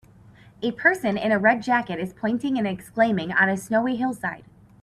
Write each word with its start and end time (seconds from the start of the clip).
A 0.63 0.71
person 0.71 1.15
in 1.15 1.31
a 1.31 1.37
red 1.37 1.61
jacket 1.61 1.99
is 1.99 2.11
pointing 2.11 2.57
and 2.57 2.65
exclaiming 2.65 3.31
on 3.33 3.49
a 3.49 3.55
snowy 3.55 3.97
hillside 3.97 4.45